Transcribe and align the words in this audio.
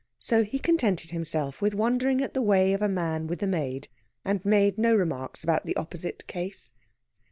So 0.17 0.43
he 0.43 0.57
contented 0.57 1.11
himself 1.11 1.61
with 1.61 1.75
wondering 1.75 2.23
at 2.23 2.33
the 2.33 2.41
way 2.41 2.73
of 2.73 2.81
a 2.81 2.87
man 2.89 3.27
with 3.27 3.43
a 3.43 3.45
maid, 3.45 3.87
and 4.25 4.43
made 4.43 4.79
no 4.79 4.95
remarks 4.95 5.43
about 5.43 5.63
the 5.67 5.75
opposite 5.75 6.25
case. 6.25 6.71